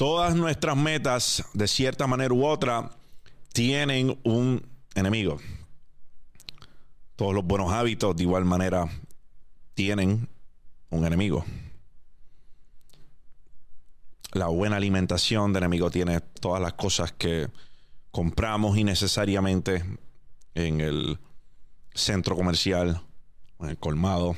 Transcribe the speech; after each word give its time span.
Todas 0.00 0.34
nuestras 0.34 0.78
metas, 0.78 1.44
de 1.52 1.68
cierta 1.68 2.06
manera 2.06 2.32
u 2.32 2.46
otra, 2.46 2.88
tienen 3.52 4.18
un 4.24 4.66
enemigo. 4.94 5.38
Todos 7.16 7.34
los 7.34 7.44
buenos 7.44 7.70
hábitos, 7.70 8.16
de 8.16 8.22
igual 8.22 8.46
manera, 8.46 8.86
tienen 9.74 10.26
un 10.88 11.04
enemigo. 11.04 11.44
La 14.32 14.46
buena 14.46 14.76
alimentación 14.76 15.52
de 15.52 15.58
enemigo 15.58 15.90
tiene 15.90 16.20
todas 16.20 16.62
las 16.62 16.72
cosas 16.72 17.12
que 17.12 17.50
compramos 18.10 18.78
innecesariamente 18.78 19.84
en 20.54 20.80
el 20.80 21.18
centro 21.92 22.36
comercial, 22.36 23.02
en 23.58 23.68
el 23.68 23.76
colmado. 23.76 24.34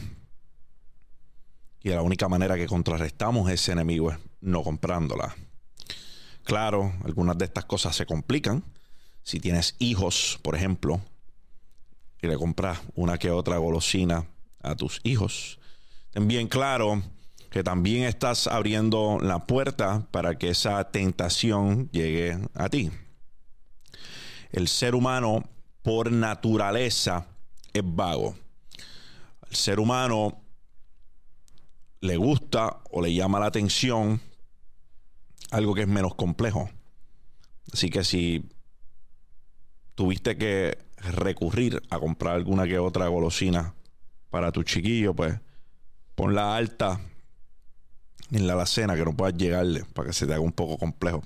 Y 1.85 1.91
la 1.91 2.03
única 2.03 2.29
manera 2.29 2.57
que 2.57 2.67
contrarrestamos 2.67 3.49
ese 3.49 3.71
enemigo 3.71 4.11
es 4.11 4.19
no 4.41 4.65
comprándola. 4.65 5.37
Claro, 6.45 6.93
algunas 7.05 7.39
de 7.39 7.45
estas 7.45 7.65
cosas 7.65 7.95
se 7.95 8.07
complican. 8.07 8.65
Si 9.23 9.39
tienes 9.39 9.77
hijos, 9.79 10.39
por 10.43 10.57
ejemplo, 10.57 11.01
y 12.21 12.27
le 12.27 12.37
compras 12.37 12.81
una 12.95 13.19
que 13.19 13.31
otra 13.31 13.59
golosina 13.59 14.27
a 14.63 14.75
tus 14.75 15.01
hijos, 15.05 15.59
ten 16.11 16.27
bien 16.29 16.49
claro 16.49 17.03
que 17.51 17.63
también 17.63 18.05
estás 18.05 18.47
abriendo 18.47 19.19
la 19.21 19.47
puerta 19.47 20.07
para 20.11 20.37
que 20.39 20.49
esa 20.49 20.91
tentación 20.91 21.91
llegue 21.91 22.39
a 22.55 22.69
ti. 22.69 22.91
El 24.51 24.69
ser 24.69 24.95
humano, 24.95 25.45
por 25.83 26.11
naturaleza, 26.11 27.27
es 27.73 27.83
vago. 27.85 28.35
El 29.49 29.57
ser 29.57 29.81
humano 29.81 30.43
le 32.01 32.17
gusta 32.17 32.81
o 32.91 33.03
le 33.03 33.15
llama 33.15 33.39
la 33.39 33.47
atención 33.47 34.21
algo 35.53 35.75
que 35.75 35.83
es 35.83 35.89
menos 35.89 36.15
complejo. 36.15 36.71
Así 37.73 37.91
que 37.91 38.03
si 38.03 38.49
tuviste 39.95 40.37
que 40.37 40.79
recurrir 40.97 41.83
a 41.91 41.99
comprar 41.99 42.35
alguna 42.35 42.67
que 42.67 42.79
otra 42.79 43.07
golosina 43.09 43.75
para 44.31 44.51
tu 44.51 44.63
chiquillo, 44.63 45.15
pues 45.15 45.39
ponla 46.15 46.57
alta 46.57 47.01
en 48.31 48.47
la 48.47 48.55
alacena 48.55 48.97
que 48.97 49.05
no 49.05 49.15
puedas 49.15 49.37
llegarle 49.37 49.85
para 49.93 50.09
que 50.09 50.15
se 50.15 50.27
te 50.27 50.33
haga 50.33 50.43
un 50.43 50.53
poco 50.53 50.79
complejo. 50.79 51.23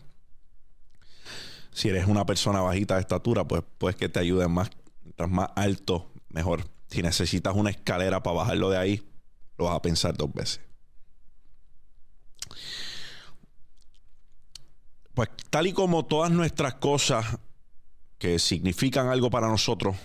Si 1.72 1.88
eres 1.88 2.06
una 2.06 2.26
persona 2.26 2.60
bajita 2.60 2.94
de 2.94 3.02
estatura, 3.02 3.46
pues 3.46 3.62
puedes 3.78 3.96
que 3.96 4.08
te 4.08 4.18
ayude 4.18 4.48
más, 4.48 4.70
mientras 5.04 5.30
más 5.30 5.50
alto, 5.54 6.10
mejor. 6.30 6.64
Si 6.88 7.02
necesitas 7.02 7.54
una 7.54 7.70
escalera 7.70 8.22
para 8.22 8.36
bajarlo 8.36 8.70
de 8.70 8.78
ahí, 8.78 9.02
lo 9.58 9.66
vas 9.66 9.76
a 9.76 9.82
pensar 9.82 10.16
dos 10.16 10.32
veces. 10.32 10.60
Pues 15.16 15.30
tal 15.48 15.66
y 15.66 15.72
como 15.72 16.04
todas 16.04 16.30
nuestras 16.30 16.74
cosas 16.74 17.38
que 18.18 18.38
significan 18.38 19.08
algo 19.08 19.30
para 19.30 19.48
nosotros 19.48 19.96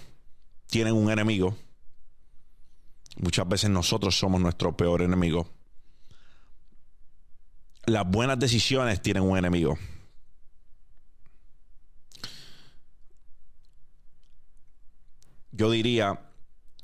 tienen 0.67 0.93
un 0.93 1.11
enemigo, 1.11 1.57
muchas 3.17 3.45
veces 3.45 3.69
nosotros 3.69 4.17
somos 4.17 4.39
nuestro 4.39 4.77
peor 4.77 5.01
enemigo. 5.01 5.49
Las 7.87 8.09
buenas 8.09 8.39
decisiones 8.39 9.01
tienen 9.01 9.23
un 9.23 9.37
enemigo. 9.37 9.77
Yo 15.51 15.69
diría 15.71 16.21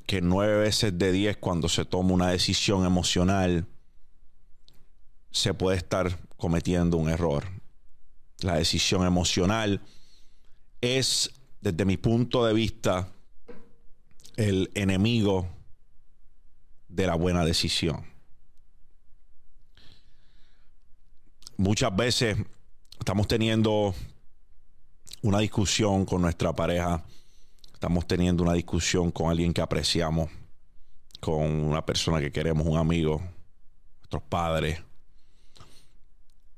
que 0.06 0.20
nueve 0.20 0.58
veces 0.58 1.00
de 1.00 1.14
diez 1.14 1.38
cuando 1.38 1.70
se 1.70 1.86
toma 1.86 2.12
una 2.12 2.28
decisión 2.28 2.86
emocional 2.86 3.70
se 5.32 5.54
puede 5.54 5.78
estar 5.78 6.20
cometiendo 6.36 6.98
un 6.98 7.08
error 7.08 7.57
la 8.42 8.56
decisión 8.56 9.06
emocional, 9.06 9.82
es, 10.82 11.32
desde 11.62 11.86
mi 11.86 11.98
punto 11.98 12.46
de 12.46 12.54
vista, 12.54 13.10
el 14.36 14.70
enemigo 14.76 15.48
de 16.88 17.08
la 17.08 17.16
buena 17.16 17.44
decisión. 17.44 18.06
Muchas 21.58 21.96
veces 21.96 22.38
estamos 23.00 23.28
teniendo 23.28 23.96
una 25.24 25.40
discusión 25.40 26.06
con 26.06 26.22
nuestra 26.22 26.54
pareja, 26.54 27.04
estamos 27.74 28.08
teniendo 28.08 28.44
una 28.44 28.54
discusión 28.54 29.12
con 29.12 29.32
alguien 29.32 29.54
que 29.54 29.62
apreciamos, 29.62 30.30
con 31.20 31.44
una 31.44 31.84
persona 31.84 32.20
que 32.20 32.32
queremos, 32.32 32.68
un 32.68 32.78
amigo, 32.78 33.22
nuestros 34.00 34.22
padres, 34.24 34.84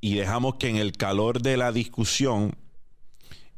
y 0.01 0.15
dejamos 0.15 0.55
que 0.55 0.69
en 0.69 0.77
el 0.77 0.93
calor 0.93 1.41
de 1.41 1.57
la 1.57 1.71
discusión 1.71 2.55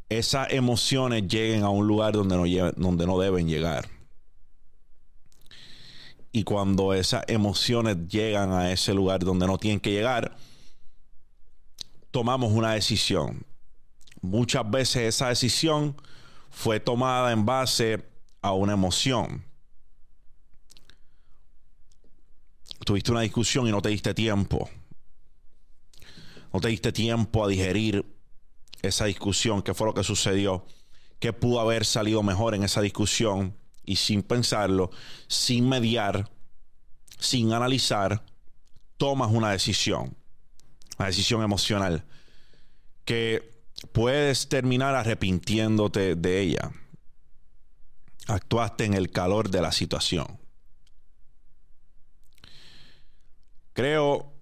esas 0.09 0.52
emociones 0.52 1.28
lleguen 1.28 1.63
a 1.63 1.69
un 1.69 1.88
lugar 1.88 2.13
donde 2.13 2.35
no, 2.35 2.72
donde 2.75 3.06
no 3.06 3.19
deben 3.19 3.47
llegar. 3.47 3.88
Y 6.34 6.44
cuando 6.44 6.94
esas 6.94 7.24
emociones 7.28 8.07
llegan 8.07 8.52
a 8.52 8.72
ese 8.72 8.94
lugar 8.94 9.19
donde 9.19 9.47
no 9.47 9.57
tienen 9.57 9.79
que 9.79 9.91
llegar, 9.91 10.35
tomamos 12.09 12.52
una 12.52 12.73
decisión. 12.73 13.46
Muchas 14.22 14.69
veces 14.69 15.16
esa 15.16 15.29
decisión 15.29 15.96
fue 16.50 16.79
tomada 16.79 17.31
en 17.31 17.46
base 17.46 18.03
a 18.41 18.53
una 18.53 18.73
emoción. 18.73 19.44
Tuviste 22.85 23.12
una 23.12 23.22
discusión 23.22 23.68
y 23.68 23.72
no 23.72 23.81
te 23.81 23.90
diste 23.90 24.13
tiempo 24.13 24.69
no 26.53 26.59
te 26.59 26.67
diste 26.67 26.91
tiempo 26.91 27.44
a 27.44 27.47
digerir 27.47 28.06
esa 28.81 29.06
discusión, 29.06 29.62
qué 29.62 29.73
fue 29.73 29.88
lo 29.88 29.94
que 29.94 30.03
sucedió, 30.03 30.66
qué 31.19 31.34
pudo 31.34 31.59
haber 31.59 31.85
salido 31.85 32.23
mejor 32.23 32.56
en 32.56 32.63
esa 32.63 32.81
discusión 32.81 33.56
y 33.85 33.95
sin 33.95 34.23
pensarlo, 34.23 34.91
sin 35.28 35.67
mediar, 35.69 36.29
sin 37.19 37.53
analizar, 37.53 38.25
tomas 38.97 39.31
una 39.31 39.51
decisión, 39.51 40.16
una 40.97 41.07
decisión 41.07 41.44
emocional 41.44 42.06
que 43.06 43.51
puedes 43.91 44.50
terminar 44.50 44.95
arrepintiéndote 44.95 46.16
de 46.16 46.40
ella. 46.40 46.72
Actuaste 48.28 48.85
en 48.85 48.94
el 48.94 49.11
calor 49.11 49.50
de 49.50 49.61
la 49.61 49.72
situación. 49.72 50.40
Creo 53.73 54.41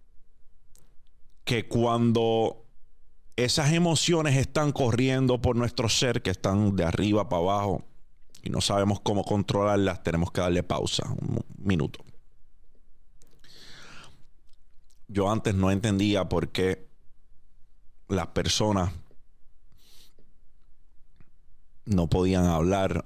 que 1.49 1.67
cuando 1.67 2.63
esas 3.35 3.73
emociones 3.73 4.37
están 4.37 4.71
corriendo 4.71 5.41
por 5.41 5.55
nuestro 5.55 5.89
ser, 5.89 6.21
que 6.21 6.29
están 6.29 6.75
de 6.75 6.83
arriba 6.83 7.27
para 7.27 7.41
abajo, 7.41 7.83
y 8.43 8.51
no 8.51 8.61
sabemos 8.61 8.99
cómo 8.99 9.23
controlarlas, 9.23 10.03
tenemos 10.03 10.31
que 10.31 10.41
darle 10.41 10.61
pausa, 10.61 11.09
un 11.09 11.43
minuto. 11.57 12.05
Yo 15.07 15.31
antes 15.31 15.55
no 15.55 15.71
entendía 15.71 16.29
por 16.29 16.49
qué 16.49 16.87
las 18.09 18.27
personas 18.27 18.91
no 21.85 22.07
podían 22.11 22.45
hablar, 22.45 23.05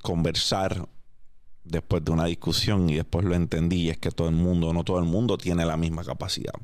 conversar 0.00 0.88
después 1.64 2.04
de 2.04 2.12
una 2.12 2.26
discusión 2.26 2.88
y 2.88 2.94
después 2.94 3.24
lo 3.24 3.34
entendí 3.34 3.90
es 3.90 3.98
que 3.98 4.12
todo 4.12 4.28
el 4.28 4.36
mundo, 4.36 4.72
no 4.72 4.84
todo 4.84 5.00
el 5.00 5.06
mundo 5.06 5.36
tiene 5.38 5.66
la 5.66 5.76
misma 5.76 6.04
capacidad. 6.04 6.54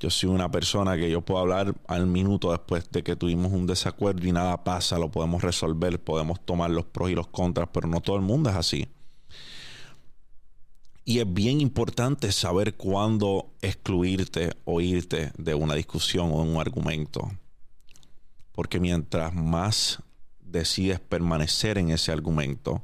Yo 0.00 0.10
soy 0.10 0.30
una 0.30 0.50
persona 0.50 0.96
que 0.96 1.10
yo 1.10 1.22
puedo 1.22 1.40
hablar 1.40 1.74
al 1.86 2.06
minuto 2.06 2.50
después 2.50 2.90
de 2.90 3.02
que 3.02 3.16
tuvimos 3.16 3.52
un 3.52 3.66
desacuerdo 3.66 4.26
y 4.26 4.32
nada 4.32 4.64
pasa, 4.64 4.98
lo 4.98 5.10
podemos 5.10 5.42
resolver, 5.42 6.02
podemos 6.02 6.44
tomar 6.44 6.70
los 6.70 6.84
pros 6.84 7.10
y 7.10 7.14
los 7.14 7.28
contras, 7.28 7.68
pero 7.72 7.88
no 7.88 8.00
todo 8.00 8.16
el 8.16 8.22
mundo 8.22 8.50
es 8.50 8.56
así. 8.56 8.88
Y 11.04 11.18
es 11.20 11.32
bien 11.32 11.60
importante 11.60 12.32
saber 12.32 12.74
cuándo 12.74 13.52
excluirte 13.60 14.52
o 14.64 14.80
irte 14.80 15.32
de 15.36 15.54
una 15.54 15.74
discusión 15.74 16.30
o 16.32 16.42
de 16.42 16.50
un 16.50 16.60
argumento. 16.60 17.30
Porque 18.52 18.80
mientras 18.80 19.34
más 19.34 20.02
decides 20.40 21.00
permanecer 21.00 21.76
en 21.76 21.90
ese 21.90 22.10
argumento, 22.10 22.82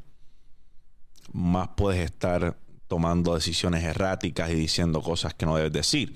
más 1.33 1.69
puedes 1.77 2.05
estar 2.05 2.59
tomando 2.89 3.35
decisiones 3.35 3.85
erráticas 3.85 4.51
y 4.51 4.55
diciendo 4.55 5.01
cosas 5.01 5.33
que 5.33 5.47
no 5.47 5.57
debes 5.57 5.73
decir. 5.73 6.15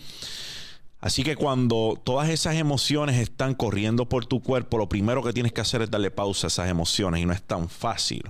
Así 1.04 1.22
que 1.22 1.36
cuando 1.36 2.00
todas 2.02 2.30
esas 2.30 2.54
emociones 2.54 3.18
están 3.18 3.54
corriendo 3.54 4.08
por 4.08 4.24
tu 4.24 4.42
cuerpo, 4.42 4.78
lo 4.78 4.88
primero 4.88 5.22
que 5.22 5.34
tienes 5.34 5.52
que 5.52 5.60
hacer 5.60 5.82
es 5.82 5.90
darle 5.90 6.10
pausa 6.10 6.46
a 6.46 6.48
esas 6.48 6.70
emociones 6.70 7.20
y 7.20 7.26
no 7.26 7.34
es 7.34 7.42
tan 7.42 7.68
fácil. 7.68 8.22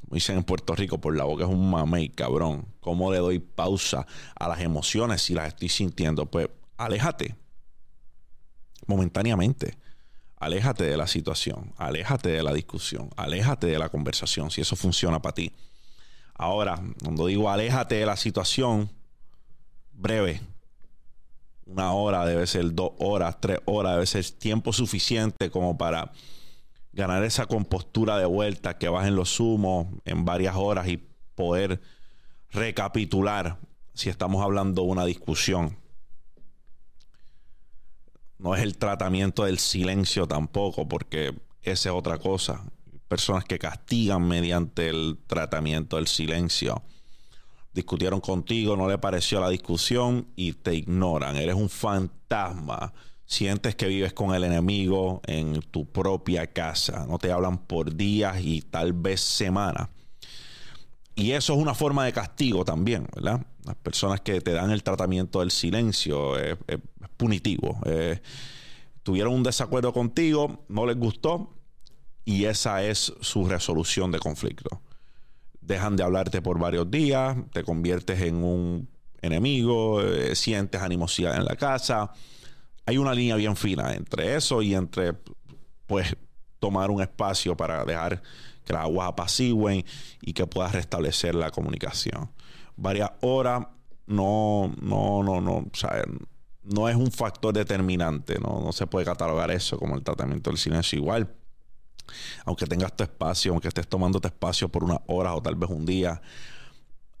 Como 0.00 0.14
dicen 0.14 0.38
en 0.38 0.44
Puerto 0.44 0.74
Rico, 0.74 0.98
por 0.98 1.14
la 1.14 1.24
boca 1.24 1.44
es 1.44 1.50
un 1.50 1.70
mamey, 1.70 2.08
cabrón. 2.08 2.64
¿Cómo 2.80 3.12
le 3.12 3.18
doy 3.18 3.38
pausa 3.38 4.06
a 4.34 4.48
las 4.48 4.62
emociones 4.62 5.20
si 5.20 5.34
las 5.34 5.48
estoy 5.48 5.68
sintiendo? 5.68 6.24
Pues 6.24 6.48
aléjate. 6.78 7.36
Momentáneamente. 8.86 9.76
Aléjate 10.38 10.84
de 10.84 10.96
la 10.96 11.06
situación. 11.06 11.74
Aléjate 11.76 12.30
de 12.30 12.42
la 12.42 12.54
discusión. 12.54 13.10
Aléjate 13.14 13.66
de 13.66 13.78
la 13.78 13.90
conversación. 13.90 14.50
Si 14.50 14.62
eso 14.62 14.74
funciona 14.74 15.20
para 15.20 15.34
ti. 15.34 15.52
Ahora, 16.32 16.82
cuando 17.02 17.26
digo 17.26 17.50
aléjate 17.50 17.96
de 17.96 18.06
la 18.06 18.16
situación, 18.16 18.90
breve 19.92 20.40
una 21.66 21.92
hora, 21.92 22.24
debe 22.24 22.46
ser 22.46 22.72
dos 22.74 22.92
horas, 22.98 23.36
tres 23.40 23.58
horas, 23.66 23.94
debe 23.94 24.06
ser 24.06 24.24
tiempo 24.30 24.72
suficiente 24.72 25.50
como 25.50 25.76
para 25.76 26.12
ganar 26.92 27.22
esa 27.24 27.46
compostura 27.46 28.18
de 28.18 28.24
vuelta, 28.24 28.78
que 28.78 28.88
bajen 28.88 29.16
los 29.16 29.38
humos 29.40 29.88
en 30.04 30.24
varias 30.24 30.54
horas 30.56 30.88
y 30.88 31.04
poder 31.34 31.80
recapitular 32.50 33.58
si 33.92 34.08
estamos 34.08 34.42
hablando 34.42 34.82
de 34.82 34.88
una 34.88 35.04
discusión. 35.04 35.76
No 38.38 38.54
es 38.54 38.62
el 38.62 38.78
tratamiento 38.78 39.44
del 39.44 39.58
silencio 39.58 40.26
tampoco, 40.26 40.88
porque 40.88 41.34
esa 41.62 41.88
es 41.88 41.94
otra 41.94 42.18
cosa. 42.18 42.62
Personas 43.08 43.44
que 43.44 43.58
castigan 43.58 44.26
mediante 44.26 44.88
el 44.88 45.18
tratamiento 45.26 45.96
del 45.96 46.06
silencio. 46.06 46.82
Discutieron 47.76 48.22
contigo, 48.22 48.74
no 48.74 48.88
le 48.88 48.96
pareció 48.96 49.38
la 49.38 49.50
discusión 49.50 50.28
y 50.34 50.54
te 50.54 50.74
ignoran. 50.74 51.36
Eres 51.36 51.56
un 51.56 51.68
fantasma. 51.68 52.94
Sientes 53.26 53.74
que 53.76 53.86
vives 53.86 54.14
con 54.14 54.34
el 54.34 54.44
enemigo 54.44 55.20
en 55.26 55.60
tu 55.60 55.84
propia 55.84 56.46
casa. 56.46 57.04
No 57.06 57.18
te 57.18 57.30
hablan 57.30 57.58
por 57.58 57.94
días 57.94 58.38
y 58.40 58.62
tal 58.62 58.94
vez 58.94 59.20
semanas. 59.20 59.90
Y 61.14 61.32
eso 61.32 61.52
es 61.52 61.58
una 61.58 61.74
forma 61.74 62.06
de 62.06 62.14
castigo 62.14 62.64
también, 62.64 63.06
¿verdad? 63.14 63.44
Las 63.66 63.76
personas 63.76 64.22
que 64.22 64.40
te 64.40 64.52
dan 64.52 64.70
el 64.70 64.82
tratamiento 64.82 65.40
del 65.40 65.50
silencio 65.50 66.38
es, 66.38 66.56
punitivo. 67.18 67.78
Eh, 67.84 68.22
tuvieron 69.02 69.34
un 69.34 69.42
desacuerdo 69.42 69.92
contigo, 69.92 70.64
no 70.70 70.86
les 70.86 70.96
gustó 70.96 71.52
y 72.24 72.46
esa 72.46 72.82
es 72.82 73.12
su 73.20 73.44
resolución 73.46 74.10
de 74.12 74.18
conflicto. 74.18 74.80
Dejan 75.66 75.96
de 75.96 76.04
hablarte 76.04 76.40
por 76.40 76.60
varios 76.60 76.88
días, 76.90 77.36
te 77.52 77.64
conviertes 77.64 78.20
en 78.22 78.44
un 78.44 78.88
enemigo, 79.20 80.00
eh, 80.00 80.36
sientes 80.36 80.80
animosidad 80.80 81.36
en 81.36 81.44
la 81.44 81.56
casa. 81.56 82.12
Hay 82.86 82.98
una 82.98 83.12
línea 83.12 83.34
bien 83.34 83.56
fina 83.56 83.92
entre 83.92 84.36
eso 84.36 84.62
y 84.62 84.76
entre, 84.76 85.14
pues, 85.86 86.16
tomar 86.60 86.90
un 86.90 87.02
espacio 87.02 87.56
para 87.56 87.84
dejar 87.84 88.22
que 88.64 88.72
las 88.72 88.82
aguas 88.82 89.08
apacigüen 89.08 89.84
y 90.20 90.32
que 90.32 90.46
puedas 90.46 90.72
restablecer 90.72 91.34
la 91.34 91.50
comunicación. 91.50 92.30
Varias 92.76 93.10
horas 93.22 93.66
no, 94.06 94.72
no, 94.80 95.24
no, 95.24 95.40
no, 95.40 95.56
o 95.56 95.70
no 96.62 96.88
es 96.88 96.96
un 96.96 97.10
factor 97.10 97.52
determinante, 97.52 98.38
¿no? 98.38 98.60
no 98.60 98.72
se 98.72 98.86
puede 98.86 99.04
catalogar 99.04 99.50
eso 99.50 99.78
como 99.78 99.96
el 99.96 100.02
tratamiento 100.02 100.50
del 100.50 100.58
silencio 100.58 100.98
igual. 100.98 101.34
Aunque 102.44 102.66
tengas 102.66 102.94
tu 102.94 103.04
espacio, 103.04 103.52
aunque 103.52 103.68
estés 103.68 103.88
tomando 103.88 104.20
tu 104.20 104.28
espacio 104.28 104.68
por 104.68 104.84
unas 104.84 105.00
horas 105.06 105.34
o 105.36 105.42
tal 105.42 105.54
vez 105.54 105.70
un 105.70 105.86
día, 105.86 106.20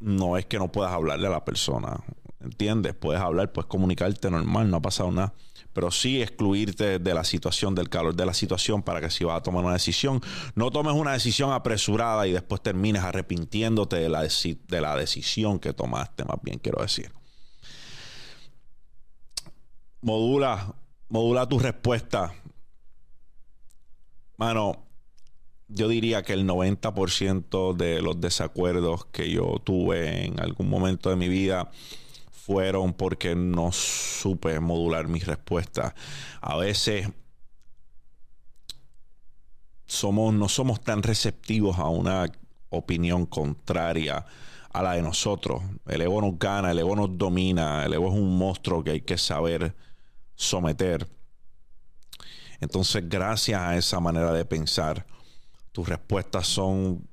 no 0.00 0.36
es 0.36 0.46
que 0.46 0.58
no 0.58 0.70
puedas 0.70 0.92
hablarle 0.92 1.26
a 1.26 1.30
la 1.30 1.44
persona. 1.44 2.00
¿Entiendes? 2.40 2.94
Puedes 2.94 3.20
hablar, 3.20 3.52
puedes 3.52 3.68
comunicarte 3.68 4.30
normal, 4.30 4.70
no 4.70 4.76
ha 4.76 4.82
pasado 4.82 5.10
nada 5.10 5.32
pero 5.76 5.90
sí 5.90 6.22
excluirte 6.22 6.98
de 6.98 7.12
la 7.12 7.22
situación, 7.22 7.74
del 7.74 7.90
calor 7.90 8.14
de 8.14 8.24
la 8.24 8.32
situación, 8.32 8.82
para 8.82 8.98
que 8.98 9.10
si 9.10 9.24
vas 9.24 9.36
a 9.36 9.42
tomar 9.42 9.62
una 9.62 9.74
decisión, 9.74 10.22
no 10.54 10.70
tomes 10.70 10.94
una 10.94 11.12
decisión 11.12 11.52
apresurada 11.52 12.26
y 12.26 12.32
después 12.32 12.62
termines 12.62 13.02
arrepintiéndote 13.02 13.96
de 13.96 14.08
la, 14.08 14.22
de 14.22 14.80
la 14.80 14.96
decisión 14.96 15.58
que 15.58 15.74
tomaste, 15.74 16.24
más 16.24 16.38
bien 16.40 16.60
quiero 16.60 16.80
decir. 16.80 17.12
Modula, 20.00 20.74
modula 21.10 21.46
tu 21.46 21.58
respuesta. 21.58 22.32
Mano, 24.36 24.84
yo 25.68 25.88
diría 25.88 26.22
que 26.22 26.32
el 26.32 26.46
90% 26.46 27.74
de 27.74 28.02
los 28.02 28.20
desacuerdos 28.20 29.06
que 29.06 29.30
yo 29.30 29.60
tuve 29.64 30.26
en 30.26 30.40
algún 30.40 30.68
momento 30.68 31.10
de 31.10 31.16
mi 31.16 31.28
vida, 31.28 31.70
fueron 32.46 32.92
porque 32.92 33.34
no 33.34 33.72
supe 33.72 34.60
modular 34.60 35.08
mis 35.08 35.26
respuestas. 35.26 35.94
A 36.40 36.56
veces 36.56 37.08
somos, 39.86 40.32
no 40.32 40.48
somos 40.48 40.80
tan 40.80 41.02
receptivos 41.02 41.78
a 41.78 41.88
una 41.88 42.30
opinión 42.68 43.26
contraria 43.26 44.24
a 44.72 44.82
la 44.82 44.92
de 44.92 45.02
nosotros. 45.02 45.60
El 45.86 46.02
ego 46.02 46.20
nos 46.20 46.38
gana, 46.38 46.70
el 46.70 46.78
ego 46.78 46.94
nos 46.94 47.18
domina, 47.18 47.84
el 47.84 47.94
ego 47.94 48.06
es 48.06 48.14
un 48.14 48.38
monstruo 48.38 48.84
que 48.84 48.92
hay 48.92 49.00
que 49.00 49.18
saber 49.18 49.74
someter. 50.36 51.08
Entonces, 52.60 53.08
gracias 53.08 53.60
a 53.60 53.76
esa 53.76 54.00
manera 54.00 54.32
de 54.32 54.44
pensar, 54.44 55.06
tus 55.72 55.88
respuestas 55.88 56.46
son 56.46 57.08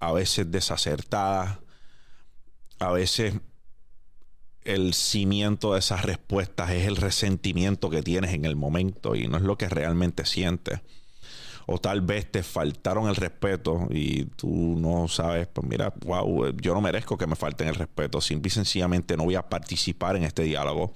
a 0.00 0.12
veces 0.12 0.50
desacertadas, 0.50 1.58
a 2.78 2.92
veces 2.92 3.34
el 4.64 4.92
cimiento 4.92 5.72
de 5.72 5.78
esas 5.78 6.04
respuestas 6.04 6.70
es 6.70 6.86
el 6.86 6.96
resentimiento 6.96 7.90
que 7.90 8.02
tienes 8.02 8.34
en 8.34 8.44
el 8.44 8.54
momento 8.54 9.14
y 9.14 9.26
no 9.26 9.38
es 9.38 9.42
lo 9.42 9.56
que 9.56 9.68
realmente 9.68 10.26
sientes. 10.26 10.80
O 11.66 11.78
tal 11.78 12.00
vez 12.00 12.30
te 12.30 12.42
faltaron 12.42 13.08
el 13.08 13.16
respeto 13.16 13.88
y 13.90 14.24
tú 14.24 14.76
no 14.78 15.06
sabes, 15.08 15.46
pues 15.48 15.66
mira, 15.66 15.92
wow, 16.04 16.50
yo 16.56 16.72
no 16.72 16.80
merezco 16.80 17.18
que 17.18 17.26
me 17.26 17.36
falten 17.36 17.68
el 17.68 17.74
respeto. 17.74 18.20
Simple 18.20 18.48
y 18.48 18.50
sencillamente 18.50 19.16
no 19.16 19.24
voy 19.24 19.34
a 19.34 19.48
participar 19.48 20.16
en 20.16 20.24
este 20.24 20.42
diálogo. 20.44 20.92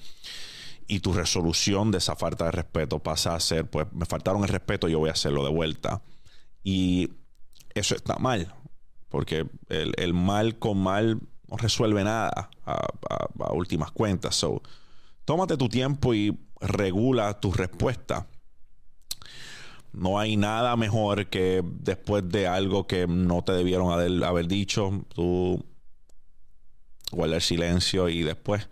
Y 0.93 1.01
tu 1.01 1.15
resolución 1.15 1.91
de 1.91 1.97
esa 1.97 2.17
falta 2.17 2.45
de 2.45 2.51
respeto 2.51 2.99
pasa 2.99 3.35
a 3.35 3.41
ser, 3.41 3.65
pues 3.65 3.87
me 3.95 4.05
faltaron 4.05 4.43
el 4.43 4.51
respeto, 4.51 4.89
yo 4.89 4.99
voy 4.99 5.09
a 5.09 5.13
hacerlo 5.13 5.43
de 5.43 5.51
vuelta. 5.51 6.03
Y 6.63 7.09
eso 7.73 7.95
está 7.95 8.19
mal, 8.19 8.55
porque 9.09 9.47
el, 9.71 10.13
mal 10.13 10.59
con 10.59 10.77
mal 10.77 11.19
no 11.49 11.57
resuelve 11.57 12.05
nada 12.05 12.51
a, 12.67 13.53
últimas 13.55 13.91
cuentas. 13.91 14.35
So, 14.35 14.61
tómate 15.25 15.57
tu 15.57 15.71
tiempo 15.71 16.13
y 16.13 16.39
regula 16.61 17.41
tu 17.41 17.53
respuesta. 17.53 18.27
No 19.95 20.19
hay 20.19 20.37
nada 20.37 20.77
mejor 20.77 21.29
que 21.29 21.63
después 21.65 22.29
de 22.29 22.49
algo 22.49 22.87
que 22.87 23.07
no 23.07 23.43
te 23.43 23.53
debieron 23.53 23.91
haber, 23.91 24.23
haber 24.25 24.47
dicho, 24.47 25.07
tú 25.15 25.65
guardar 27.13 27.41
silencio 27.41 28.11
y 28.11 28.25
después 28.25 28.69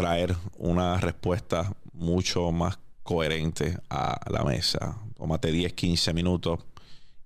traer 0.00 0.36
una 0.58 0.98
respuesta 0.98 1.72
mucho 1.92 2.50
más 2.52 2.78
coherente 3.02 3.78
a 3.88 4.18
la 4.30 4.44
mesa. 4.44 4.96
Tómate 5.16 5.52
10, 5.52 5.72
15 5.72 6.12
minutos 6.14 6.60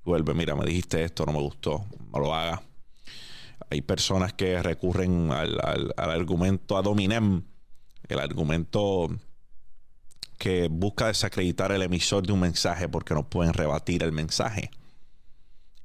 y 0.04 0.10
vuelve, 0.10 0.34
mira, 0.34 0.54
me 0.54 0.64
dijiste 0.64 1.04
esto, 1.04 1.24
no 1.24 1.32
me 1.32 1.40
gustó, 1.40 1.84
no 2.12 2.18
lo 2.18 2.34
hagas 2.34 2.60
hay 3.70 3.82
personas 3.82 4.32
que 4.32 4.62
recurren 4.62 5.32
al, 5.32 5.58
argumento 5.96 6.76
ad 6.76 6.86
el 8.08 8.18
argumento 8.18 9.08
que 10.38 10.68
busca 10.68 11.06
desacreditar 11.06 11.72
el 11.72 11.82
emisor 11.82 12.26
de 12.26 12.32
un 12.32 12.40
mensaje 12.40 12.88
porque 12.88 13.14
no 13.14 13.28
pueden 13.28 13.54
rebatir 13.54 14.02
el 14.02 14.12
mensaje. 14.12 14.70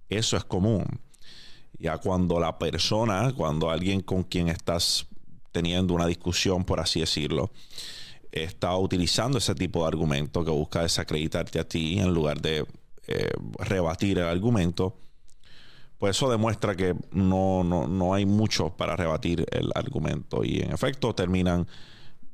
Eso 0.09 0.35
es 0.35 0.43
común. 0.43 0.85
Ya 1.77 1.97
cuando 1.97 2.39
la 2.39 2.59
persona, 2.59 3.31
cuando 3.35 3.69
alguien 3.69 4.01
con 4.01 4.23
quien 4.23 4.49
estás 4.49 5.07
teniendo 5.51 5.93
una 5.93 6.05
discusión, 6.05 6.63
por 6.63 6.79
así 6.79 6.99
decirlo, 6.99 7.51
está 8.31 8.75
utilizando 8.77 9.37
ese 9.37 9.55
tipo 9.55 9.81
de 9.81 9.87
argumento 9.87 10.45
que 10.45 10.51
busca 10.51 10.83
desacreditarte 10.83 11.59
a 11.59 11.67
ti 11.67 11.99
en 11.99 12.13
lugar 12.13 12.41
de 12.41 12.65
eh, 13.07 13.31
rebatir 13.57 14.19
el 14.19 14.25
argumento, 14.25 14.95
pues 15.97 16.15
eso 16.15 16.29
demuestra 16.29 16.75
que 16.75 16.95
no, 17.11 17.63
no, 17.63 18.13
hay 18.13 18.25
mucho 18.25 18.69
para 18.69 18.95
rebatir 18.95 19.45
el 19.51 19.71
argumento. 19.75 20.45
Y 20.45 20.59
en 20.59 20.71
efecto 20.71 21.13
terminan 21.13 21.67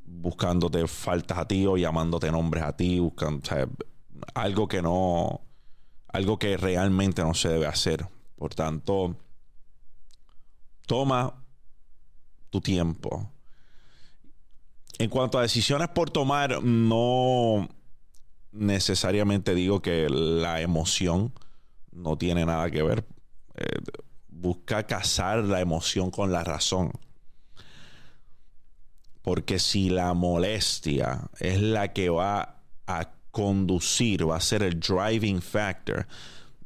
buscándote 0.05 0.85
faltas 0.87 1.37
a 1.39 1.47
ti 1.47 1.65
o 1.65 1.77
llamándote 1.77 2.31
nombres 2.31 2.63
a 2.63 2.75
ti, 2.75 2.99
buscando, 2.99 3.41
algo 4.35 4.67
que 4.67 4.81
no, 4.81 5.41
algo 6.09 6.37
que 6.37 6.57
realmente 6.57 7.23
no 7.23 7.33
se 7.33 7.49
debe 7.49 7.65
hacer. 7.65 8.05
Por 8.35 8.53
tanto, 8.53 9.15
toma 10.85 11.44
tu 12.55 12.61
tiempo. 12.61 13.29
En 14.97 15.09
cuanto 15.09 15.37
a 15.37 15.41
decisiones 15.41 15.89
por 15.89 16.09
tomar, 16.09 16.63
no 16.63 17.67
necesariamente 18.53 19.53
digo 19.53 19.81
que 19.81 20.07
la 20.09 20.61
emoción 20.61 21.33
no 21.91 22.17
tiene 22.17 22.45
nada 22.45 22.71
que 22.71 22.81
ver 22.81 23.05
eh, 23.55 23.79
busca 24.29 24.85
casar 24.87 25.43
la 25.43 25.59
emoción 25.59 26.11
con 26.11 26.31
la 26.31 26.45
razón. 26.45 26.93
Porque 29.21 29.59
si 29.59 29.89
la 29.89 30.13
molestia 30.13 31.29
es 31.39 31.61
la 31.61 31.91
que 31.91 32.09
va 32.09 32.61
a 32.87 33.11
conducir, 33.31 34.29
va 34.29 34.37
a 34.37 34.41
ser 34.41 34.63
el 34.63 34.79
driving 34.79 35.41
factor 35.41 36.07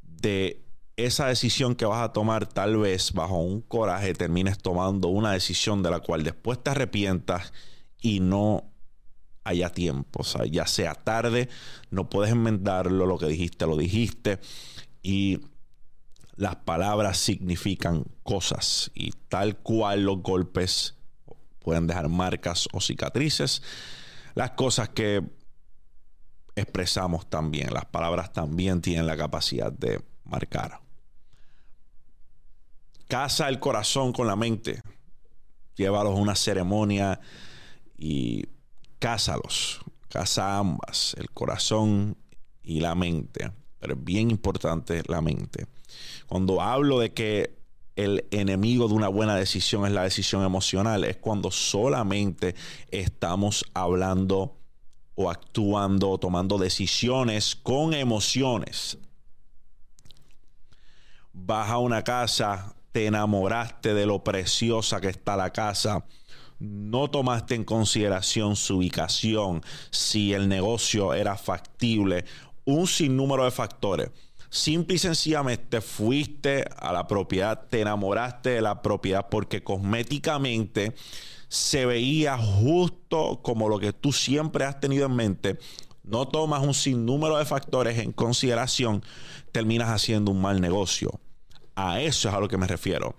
de 0.03 0.68
esa 1.05 1.27
decisión 1.27 1.75
que 1.75 1.85
vas 1.85 2.01
a 2.01 2.13
tomar, 2.13 2.47
tal 2.47 2.77
vez 2.77 3.13
bajo 3.13 3.37
un 3.37 3.61
coraje 3.61 4.13
termines 4.13 4.57
tomando 4.57 5.07
una 5.07 5.31
decisión 5.31 5.83
de 5.83 5.91
la 5.91 5.99
cual 5.99 6.23
después 6.23 6.61
te 6.61 6.71
arrepientas 6.71 7.53
y 8.01 8.19
no 8.19 8.71
haya 9.43 9.69
tiempo. 9.69 10.21
O 10.21 10.23
sea, 10.23 10.45
ya 10.45 10.65
sea 10.67 10.95
tarde, 10.95 11.49
no 11.89 12.09
puedes 12.09 12.31
enmendarlo, 12.31 13.05
lo 13.05 13.17
que 13.17 13.27
dijiste, 13.27 13.65
lo 13.65 13.77
dijiste. 13.77 14.39
Y 15.01 15.39
las 16.35 16.55
palabras 16.57 17.17
significan 17.17 18.05
cosas 18.23 18.91
y 18.93 19.11
tal 19.27 19.57
cual 19.57 20.03
los 20.03 20.21
golpes 20.21 20.95
pueden 21.59 21.87
dejar 21.87 22.09
marcas 22.09 22.67
o 22.71 22.79
cicatrices, 22.79 23.61
las 24.35 24.51
cosas 24.51 24.89
que 24.89 25.23
expresamos 26.55 27.29
también. 27.29 27.73
Las 27.73 27.85
palabras 27.85 28.31
también 28.33 28.81
tienen 28.81 29.07
la 29.07 29.17
capacidad 29.17 29.71
de 29.71 30.01
marcar. 30.23 30.88
Casa 33.09 33.49
el 33.49 33.59
corazón 33.59 34.13
con 34.13 34.27
la 34.27 34.35
mente. 34.35 34.83
Llévalos 35.75 36.13
a 36.13 36.21
una 36.21 36.35
ceremonia 36.35 37.19
y 37.97 38.45
cásalos. 38.99 39.81
Casa 40.09 40.59
ambas, 40.59 41.15
el 41.17 41.31
corazón 41.31 42.15
y 42.61 42.81
la 42.81 42.93
mente. 42.93 43.51
Pero 43.79 43.95
es 43.95 44.03
bien 44.03 44.29
importante 44.29 45.01
la 45.07 45.21
mente. 45.21 45.65
Cuando 46.27 46.61
hablo 46.61 46.99
de 46.99 47.11
que 47.11 47.57
el 47.95 48.27
enemigo 48.29 48.87
de 48.87 48.93
una 48.93 49.07
buena 49.07 49.35
decisión 49.35 49.87
es 49.87 49.91
la 49.91 50.03
decisión 50.03 50.43
emocional, 50.43 51.03
es 51.03 51.17
cuando 51.17 51.49
solamente 51.49 52.53
estamos 52.91 53.65
hablando 53.73 54.55
o 55.15 55.31
actuando 55.31 56.11
o 56.11 56.19
tomando 56.19 56.59
decisiones 56.59 57.55
con 57.55 57.95
emociones. 57.95 58.99
Vas 61.33 61.71
a 61.71 61.79
una 61.79 62.03
casa, 62.03 62.75
te 62.91 63.05
enamoraste 63.05 63.93
de 63.93 64.05
lo 64.05 64.23
preciosa 64.23 64.99
que 65.01 65.09
está 65.09 65.37
la 65.37 65.51
casa, 65.51 66.05
no 66.59 67.09
tomaste 67.09 67.55
en 67.55 67.63
consideración 67.63 68.55
su 68.55 68.77
ubicación, 68.77 69.61
si 69.91 70.33
el 70.33 70.49
negocio 70.49 71.13
era 71.13 71.37
factible, 71.37 72.25
un 72.65 72.87
sinnúmero 72.87 73.45
de 73.45 73.51
factores. 73.51 74.11
Simple 74.49 74.95
y 74.95 74.99
sencillamente 74.99 75.79
fuiste 75.79 76.65
a 76.77 76.91
la 76.91 77.07
propiedad, 77.07 77.67
te 77.69 77.81
enamoraste 77.81 78.49
de 78.49 78.61
la 78.61 78.81
propiedad 78.81 79.27
porque 79.29 79.63
cosméticamente 79.63 80.95
se 81.47 81.85
veía 81.85 82.37
justo 82.37 83.41
como 83.43 83.69
lo 83.69 83.79
que 83.79 83.93
tú 83.93 84.11
siempre 84.11 84.65
has 84.65 84.79
tenido 84.79 85.05
en 85.05 85.15
mente, 85.15 85.59
no 86.03 86.27
tomas 86.27 86.63
un 86.63 86.73
sinnúmero 86.73 87.37
de 87.37 87.45
factores 87.45 87.99
en 87.99 88.11
consideración, 88.11 89.03
terminas 89.51 89.89
haciendo 89.89 90.31
un 90.31 90.41
mal 90.41 90.59
negocio. 90.59 91.19
A 91.81 92.01
eso 92.01 92.27
es 92.27 92.35
a 92.35 92.41
lo 92.41 92.49
que 92.49 92.57
me 92.57 92.67
refiero. 92.67 93.15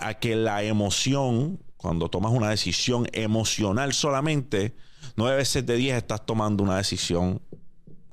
A 0.00 0.14
que 0.14 0.34
la 0.34 0.64
emoción, 0.64 1.62
cuando 1.76 2.08
tomas 2.08 2.32
una 2.32 2.50
decisión 2.50 3.06
emocional 3.12 3.92
solamente, 3.92 4.74
nueve 5.14 5.36
veces 5.36 5.64
de 5.64 5.76
diez 5.76 5.96
estás 5.96 6.26
tomando 6.26 6.64
una 6.64 6.76
decisión 6.76 7.40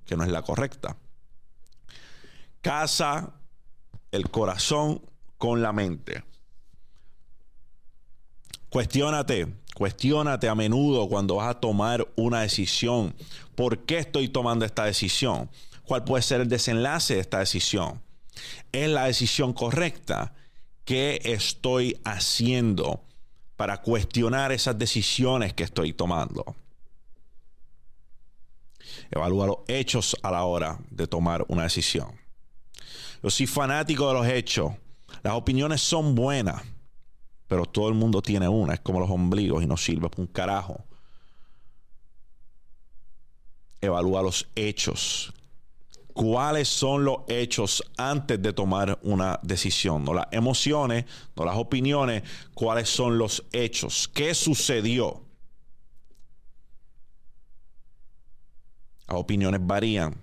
que 0.05 0.15
no 0.15 0.23
es 0.23 0.29
la 0.29 0.43
correcta. 0.43 0.95
Casa 2.61 3.33
el 4.11 4.29
corazón 4.29 5.01
con 5.39 5.63
la 5.63 5.73
mente. 5.73 6.23
Cuestiónate, 8.69 9.55
cuestiónate 9.73 10.49
a 10.49 10.53
menudo 10.53 11.09
cuando 11.09 11.37
vas 11.37 11.49
a 11.49 11.59
tomar 11.59 12.07
una 12.15 12.41
decisión. 12.41 13.15
¿Por 13.55 13.85
qué 13.85 13.97
estoy 13.97 14.29
tomando 14.29 14.65
esta 14.65 14.85
decisión? 14.85 15.49
¿Cuál 15.83 16.03
puede 16.03 16.21
ser 16.21 16.41
el 16.41 16.47
desenlace 16.47 17.15
de 17.15 17.21
esta 17.21 17.39
decisión? 17.39 18.07
¿Es 18.71 18.89
la 18.89 19.05
decisión 19.05 19.53
correcta? 19.53 20.33
¿Qué 20.85 21.21
estoy 21.23 21.99
haciendo 22.03 23.03
para 23.55 23.81
cuestionar 23.81 24.51
esas 24.51 24.77
decisiones 24.77 25.53
que 25.53 25.63
estoy 25.63 25.93
tomando? 25.93 26.55
Evalúa 29.11 29.47
los 29.47 29.57
hechos 29.67 30.15
a 30.23 30.31
la 30.31 30.43
hora 30.43 30.79
de 30.89 31.07
tomar 31.07 31.45
una 31.47 31.63
decisión. 31.63 32.19
Yo 33.21 33.29
soy 33.29 33.47
fanático 33.47 34.07
de 34.07 34.13
los 34.13 34.27
hechos. 34.27 34.73
Las 35.23 35.33
opiniones 35.33 35.81
son 35.81 36.15
buenas 36.15 36.61
pero 37.49 37.65
todo 37.65 37.89
el 37.89 37.95
mundo 37.95 38.21
tiene 38.21 38.47
una, 38.47 38.75
es 38.75 38.79
como 38.79 38.99
los 38.99 39.09
ombligos 39.09 39.63
y 39.63 39.65
no 39.65 39.75
sirve 39.75 40.07
para 40.07 40.21
un 40.21 40.27
carajo. 40.27 40.85
Evalúa 43.81 44.21
los 44.21 44.47
hechos. 44.55 45.33
¿Cuáles 46.19 46.67
son 46.67 47.05
los 47.05 47.19
hechos 47.29 47.81
antes 47.95 48.41
de 48.41 48.51
tomar 48.51 48.99
una 49.03 49.39
decisión? 49.41 50.03
No 50.03 50.13
las 50.13 50.27
emociones, 50.31 51.05
no 51.33 51.45
las 51.45 51.55
opiniones. 51.55 52.23
¿Cuáles 52.53 52.89
son 52.89 53.17
los 53.17 53.45
hechos? 53.53 54.09
¿Qué 54.13 54.35
sucedió? 54.35 55.23
Las 59.07 59.17
opiniones 59.17 59.61
varían. 59.63 60.13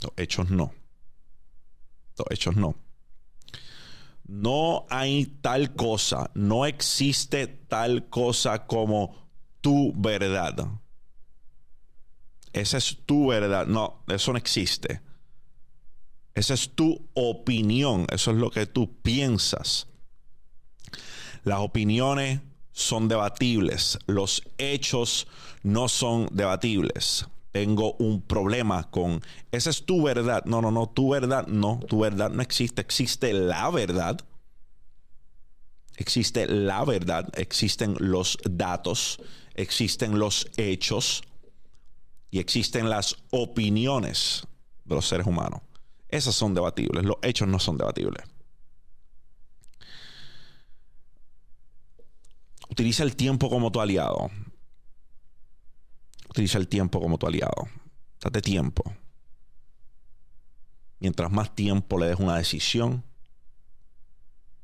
Los 0.00 0.12
hechos 0.16 0.48
no. 0.48 0.72
Los 2.16 2.26
hechos 2.30 2.54
no. 2.54 2.76
No 4.28 4.86
hay 4.90 5.26
tal 5.26 5.74
cosa, 5.74 6.30
no 6.34 6.66
existe 6.66 7.48
tal 7.48 8.08
cosa 8.08 8.64
como 8.68 9.28
tu 9.60 9.92
verdad. 9.96 10.68
Esa 12.52 12.78
es 12.78 12.98
tu 13.06 13.28
verdad. 13.28 13.66
No, 13.66 14.02
eso 14.08 14.32
no 14.32 14.38
existe. 14.38 15.00
Esa 16.34 16.54
es 16.54 16.70
tu 16.74 17.08
opinión. 17.14 18.06
Eso 18.10 18.30
es 18.30 18.36
lo 18.36 18.50
que 18.50 18.66
tú 18.66 19.00
piensas. 19.02 19.86
Las 21.44 21.60
opiniones 21.60 22.40
son 22.72 23.08
debatibles. 23.08 23.98
Los 24.06 24.42
hechos 24.58 25.26
no 25.62 25.88
son 25.88 26.28
debatibles. 26.32 27.26
Tengo 27.52 27.94
un 27.94 28.22
problema 28.22 28.90
con... 28.90 29.20
Esa 29.50 29.70
es 29.70 29.84
tu 29.84 30.02
verdad. 30.02 30.44
No, 30.44 30.62
no, 30.62 30.70
no. 30.70 30.88
Tu 30.88 31.10
verdad 31.10 31.46
no. 31.46 31.80
Tu 31.88 31.98
verdad 31.98 32.30
no 32.30 32.42
existe. 32.42 32.82
Existe 32.82 33.32
la 33.32 33.70
verdad 33.70 34.18
existe 35.98 36.46
la 36.46 36.84
verdad, 36.84 37.28
existen 37.34 37.96
los 37.98 38.38
datos, 38.48 39.20
existen 39.54 40.18
los 40.18 40.48
hechos 40.56 41.22
y 42.30 42.38
existen 42.38 42.88
las 42.88 43.16
opiniones 43.30 44.46
de 44.84 44.94
los 44.94 45.06
seres 45.06 45.26
humanos. 45.26 45.60
Esas 46.08 46.34
son 46.34 46.54
debatibles, 46.54 47.04
los 47.04 47.16
hechos 47.22 47.48
no 47.48 47.58
son 47.58 47.76
debatibles. 47.76 48.24
Utiliza 52.70 53.02
el 53.02 53.16
tiempo 53.16 53.48
como 53.48 53.72
tu 53.72 53.80
aliado. 53.80 54.30
Utiliza 56.28 56.58
el 56.58 56.68
tiempo 56.68 57.00
como 57.00 57.18
tu 57.18 57.26
aliado. 57.26 57.68
Date 58.20 58.40
tiempo. 58.42 58.84
Mientras 61.00 61.30
más 61.30 61.54
tiempo 61.54 61.98
le 61.98 62.06
des 62.06 62.18
una 62.18 62.36
decisión, 62.36 63.04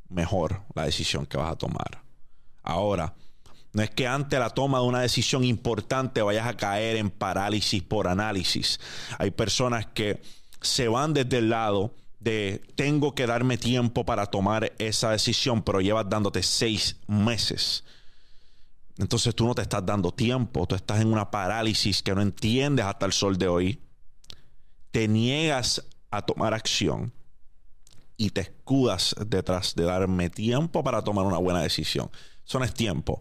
mejor 0.09 0.63
la 0.75 0.85
decisión 0.85 1.27
que 1.27 1.37
vas 1.37 1.53
a 1.53 1.57
tomar. 1.57 2.03
Ahora, 2.63 3.15
no 3.75 3.83
es 3.83 3.91
que 3.91 4.07
ante 4.07 4.39
la 4.39 4.51
toma 4.51 4.79
de 4.79 4.85
una 4.85 5.01
decisión 5.01 5.43
importante 5.43 6.23
vayas 6.23 6.47
a 6.47 6.57
caer 6.57 6.97
en 6.97 7.11
parálisis 7.11 7.83
por 7.83 8.07
análisis. 8.07 8.79
Hay 9.19 9.33
personas 9.33 9.87
que 9.87 10.23
se 10.61 10.87
van 10.87 11.13
desde 11.13 11.39
el 11.39 11.51
lado 11.51 11.93
de 12.21 12.63
tengo 12.77 13.17
que 13.17 13.27
darme 13.27 13.59
tiempo 13.59 14.07
para 14.07 14.27
tomar 14.27 14.73
esa 14.79 15.11
decisión, 15.11 15.63
pero 15.63 15.81
llevas 15.81 16.09
dándote 16.09 16.45
seis 16.45 17.01
meses. 17.09 17.83
Entonces 18.97 19.35
tú 19.35 19.45
no 19.45 19.57
te 19.57 19.63
estás 19.63 19.85
dando 19.85 20.13
tiempo, 20.13 20.69
tú 20.69 20.77
estás 20.77 21.01
en 21.01 21.13
una 21.13 21.33
parálisis 21.33 22.01
que 22.01 22.15
no 22.15 22.23
entiendes 22.23 22.87
hasta 22.87 23.07
el 23.07 23.13
sol 23.13 23.37
de 23.37 23.49
hoy. 23.49 23.83
Te 24.93 25.09
niegas 25.09 25.85
a 26.13 26.23
tomar 26.23 26.55
acción 26.55 27.13
y 28.17 28.31
te 28.31 28.43
escudas 28.43 29.17
detrás 29.27 29.75
de 29.75 29.83
darme 29.83 30.31
tiempo 30.31 30.85
para 30.85 31.03
tomar 31.03 31.27
una 31.27 31.39
buena 31.39 31.61
decisión. 31.61 32.09
Eso 32.47 32.61
no 32.61 32.65
es 32.65 32.73
tiempo. 32.73 33.21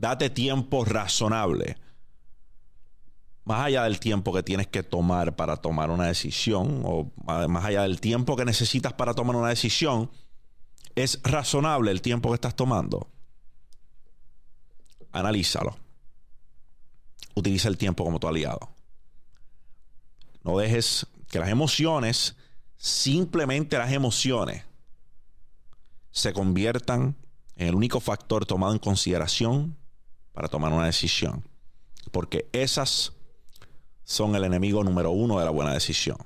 Date 0.00 0.30
tiempo 0.30 0.86
razonable. 0.86 1.76
Más 3.44 3.66
allá 3.66 3.82
del 3.82 4.00
tiempo 4.00 4.32
que 4.32 4.42
tienes 4.42 4.66
que 4.66 4.82
tomar 4.82 5.36
para 5.36 5.58
tomar 5.58 5.90
una 5.90 6.06
decisión, 6.06 6.80
o 6.86 7.12
más 7.26 7.64
allá 7.66 7.82
del 7.82 8.00
tiempo 8.00 8.34
que 8.34 8.46
necesitas 8.46 8.94
para 8.94 9.12
tomar 9.12 9.36
una 9.36 9.50
decisión, 9.50 10.10
es 10.94 11.20
razonable 11.22 11.90
el 11.90 12.00
tiempo 12.00 12.30
que 12.30 12.36
estás 12.36 12.56
tomando. 12.56 13.10
Analízalo. 15.12 15.76
Utiliza 17.34 17.68
el 17.68 17.76
tiempo 17.76 18.02
como 18.02 18.18
tu 18.18 18.26
aliado. 18.26 18.70
No 20.42 20.56
dejes 20.56 21.06
que 21.28 21.40
las 21.40 21.50
emociones 21.50 22.36
simplemente 22.78 23.76
las 23.76 23.92
emociones 23.92 24.64
se 26.10 26.32
conviertan 26.32 27.16
en 27.56 27.68
el 27.68 27.74
único 27.74 28.00
factor 28.00 28.46
tomado 28.46 28.72
en 28.72 28.78
consideración 28.78 29.76
para 30.32 30.48
tomar 30.48 30.72
una 30.72 30.86
decisión. 30.86 31.44
Porque 32.10 32.48
esas 32.52 33.12
son 34.04 34.34
el 34.34 34.44
enemigo 34.44 34.82
número 34.82 35.10
uno 35.10 35.38
de 35.38 35.44
la 35.44 35.50
buena 35.50 35.72
decisión. 35.72 36.16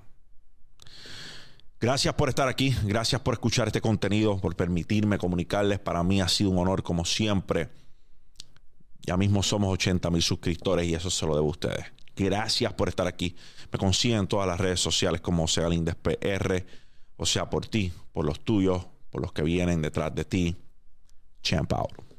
Gracias 1.81 2.15
por 2.15 2.31
estar 2.31 2.49
aquí, 2.49 2.75
gracias 2.85 3.21
por 3.21 3.35
escuchar 3.35 3.67
este 3.67 3.83
contenido, 3.83 4.39
por 4.39 4.57
permitirme 4.57 5.19
comunicarles. 5.19 5.81
Para 5.81 6.03
mí 6.03 6.21
ha 6.21 6.29
sido 6.29 6.51
un 6.51 6.59
honor 6.59 6.83
como 6.83 7.05
siempre. 7.05 7.69
Ya 9.03 9.19
mismo 9.19 9.43
somos 9.43 9.71
80 9.75 10.09
mil 10.11 10.23
suscriptores 10.23 10.87
y 10.87 10.95
eso 10.95 11.11
se 11.11 11.27
lo 11.27 11.35
debo 11.35 11.49
a 11.49 11.51
ustedes. 11.51 11.85
Gracias 12.17 12.73
por 12.73 12.89
estar 12.89 13.07
aquí. 13.07 13.37
Me 13.71 13.79
consiguen 13.79 14.21
en 14.21 14.27
todas 14.29 14.47
las 14.47 14.59
redes 14.59 14.81
sociales 14.81 15.21
como 15.21 15.47
sea 15.47 15.69
Lindes 15.69 15.97
PR, 15.97 16.65
o 17.17 17.27
sea 17.27 17.51
por 17.51 17.67
ti, 17.67 17.93
por 18.13 18.25
los 18.25 18.41
tuyos, 18.41 18.87
por 19.11 19.21
los 19.21 19.33
que 19.33 19.43
vienen 19.43 19.83
detrás 19.83 20.15
de 20.15 20.25
ti. 20.25 20.57
Champ 21.43 21.71
out. 21.75 22.14